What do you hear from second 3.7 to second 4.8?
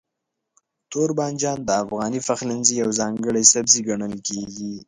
ګڼل کېږي.